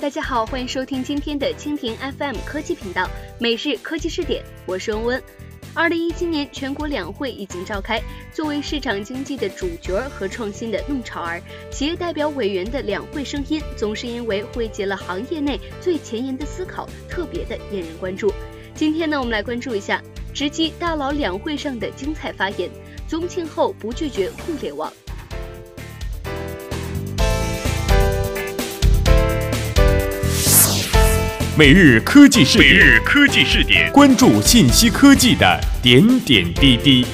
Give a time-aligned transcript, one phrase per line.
[0.00, 3.06] 大家好，欢迎收听今天的蜻蜓 FM 科技频道
[3.38, 5.22] 每日科技视点，我是温温。
[5.74, 8.00] 二零一七年全国两会已经召开，
[8.32, 18.32] 作为市场经济的主角和创新的弄潮儿，企业代表委员的两会声音总是因为汇集了行业内最前沿的思考，特别的引人关注。
[18.74, 22.70] 今天呢，我们来关注一下直击大佬两会上的精彩发言。
[23.06, 24.90] 宗庆后不拒绝互联网。
[31.60, 37.04] 每日科技视点，每日科技视点，关注信息科技的点点滴滴。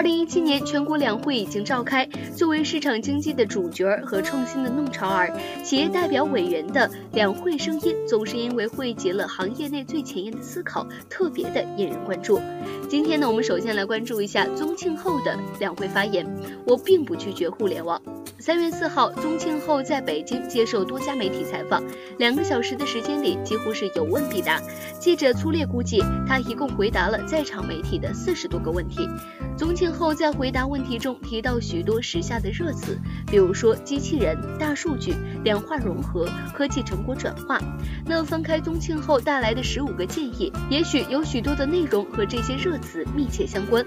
[0.00, 5.30] 二零一七年全国两会已经召开，作为市场经济的主角和创新的弄潮儿，
[5.62, 12.40] 企业代表委员的两会声音总是因为汇集了行业内最前沿的思考，特别的引人关注。
[12.88, 16.26] 今天呢，我们首先来关注一下宗庆后的两会发言。
[16.66, 18.00] 我并不拒绝互联网。
[18.38, 21.82] 三月四号，宗庆后在北京接受多家媒体采访，
[22.18, 24.58] 两个小时的时间里几乎是有问必答。
[24.98, 29.06] 记者粗略估计，他一共回答了在场媒体的四十多个问题。
[29.58, 37.58] 宗庆后在回答问题中提到许多时下的热词，比如说机器人、大数据、两化融合、科技成果转化。
[38.06, 43.84] 那翻开宗庆后带来的十五个建议，也许有许多的内容和这些热词密切相关。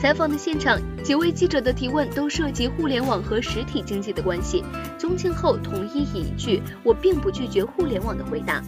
[0.00, 4.64] 采访的现场，几位记者的提问都涉及互联网和实体经济的关系。
[4.98, 8.62] 宗庆后统一以一句“我并不拒绝互联网”的回答。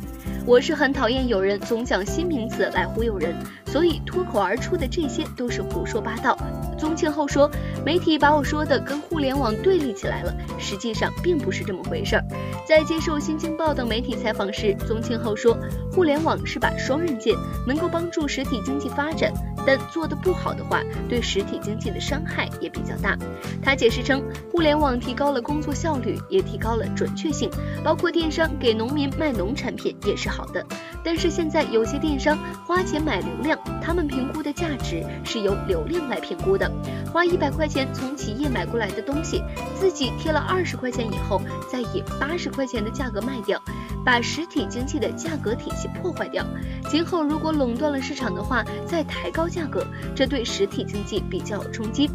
[0.49, 6.39] 我是很讨厌有人总讲新名词来忽悠人，所以脱口而出的这些都是胡说八道。
[6.79, 7.51] 宗庆后说，
[7.85, 12.25] 媒体把我说的跟互联网对立起来了，实际上并不是这么回事儿。
[12.67, 15.55] 在接受新京报等媒体采访时，宗庆后说，
[15.93, 17.37] 互联网是把双刃剑，
[17.67, 19.31] 能够帮助实体经济发展，
[19.67, 23.19] 但做得不好的话，对实体经济的伤害也比较大。
[23.63, 27.51] 他解释称，互联网提高了工作效率，也提高了准确性，
[27.85, 30.65] 包括电商给农民卖农产品也是好好的。
[31.03, 36.71] 但是现在有些电商花钱买流量，他们评估的价值是由流量来评估的。
[37.13, 39.43] 花一百块钱从企业买过来的东西，
[39.75, 43.61] 自己贴了二十块钱以后，再以八十块钱的价格卖掉，
[44.05, 46.45] 把实体经济的价格体系破坏掉。
[46.89, 49.85] 今后如果垄断了市场的话，再抬高价格，
[50.15, 52.09] 这对实体经济比较有冲击。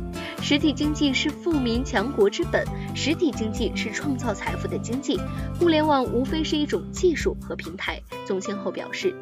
[0.44, 5.18] 实体经济是富民强国之本，实体经济是创造财富的经济，
[5.58, 7.98] 互联网无非是一种技术和平台。
[8.26, 9.16] 宗庆后表示，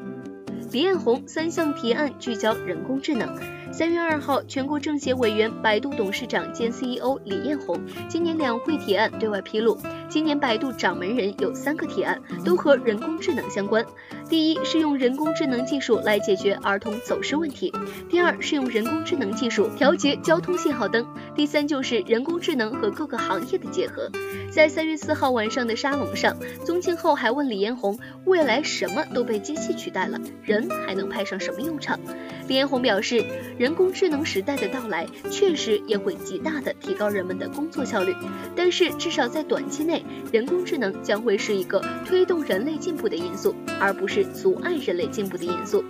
[0.72, 3.38] 李彦宏三项提案聚焦人工智能。
[3.72, 9.78] 三月二号，全国政协委员、百度董事长兼 CEO 李彦宏今年两会提案对外披露，
[10.10, 13.86] 今年百度掌门人有三个提案，都和人工智能相关。
[14.32, 17.70] 第一是用人工智能技术来解决儿童走失问题，
[18.08, 21.06] 第二是用人工智能技术调节交通信号灯，
[21.36, 24.10] 第三就是人工智能和各个行业的结合。
[24.50, 26.34] 在三月四号晚上的沙龙上，
[26.64, 32.00] 宗庆后还问李彦宏，未来什么都被机器取代了，人还能派上什么用场？
[32.48, 33.22] 李彦宏表示。
[33.58, 38.12] 人工智能时代的到来，确实也会极大的提高人们的工作效率。
[38.56, 45.84] 但是，至少在短期内，人工智能将会是一个推动人类进步的因素，而不是阻碍人类进步的因素。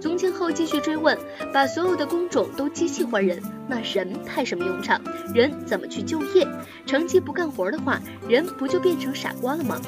[0.00, 1.16] 宗庆后继续追问：
[1.52, 5.00] 把所有的工种都机器换人，那人派什么用场？
[5.34, 6.46] 人怎么去就业？
[6.86, 9.80] 长期不干活的话，人不就变成傻瓜了吗？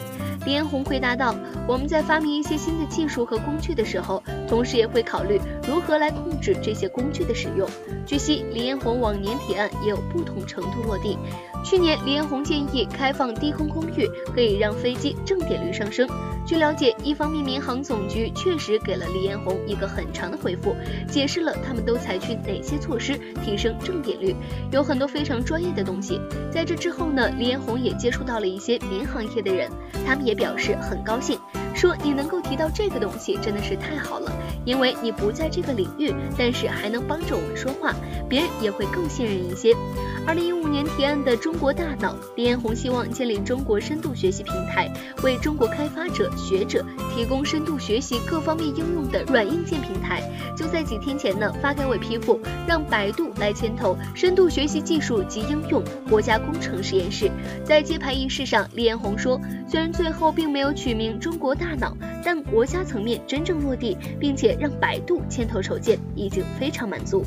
[0.47, 1.35] 李彦宏回答道
[1.69, 5.39] ：“我们在发明一些新的技术和工具的时候，同时也会考虑
[5.69, 7.69] 如何来控制这些工具的使用。”
[8.07, 11.19] 据悉，李彦宏往年提案也有不同程度落地。
[11.63, 16.09] 去年，李彦宏建议开放低空空域，可以让飞机正点率上升。
[16.47, 20.77] 据了解，一方面民航总局确实给了李彦宏一个很长的回复，
[21.09, 24.33] 解释了他们都采取哪些措施提升正点率，
[24.71, 26.21] 有很多非常专业的东西。
[26.53, 29.69] 在这之后呢，李彦宏也接触到了一些民航业的人，
[30.07, 31.37] 他们也表示很高兴，
[31.75, 34.31] 说你能够提到这个东西真的是太好了，
[34.65, 37.93] 因为你不在这个领域，但是还能帮着我们说话，
[38.29, 39.75] 别人也会更信任一些。
[40.31, 44.89] 二零一五年提案的中国大脑，李彦宏希望建立中国深度学习平台，
[45.25, 50.23] 为中国开发者、学者提供深度学习各方面应用的软硬件平台。
[50.57, 57.29] 就在几天前呢，发改委批复，让百度来牵头深度学习技术及应用国家工程实验室。
[57.65, 59.37] 在揭牌仪式上，李彦宏说，
[59.67, 61.93] 虽然最后并没有取名中国大脑，
[62.25, 67.27] 但国家层面真正落地，并且让百度牵头筹建，已经非常满足。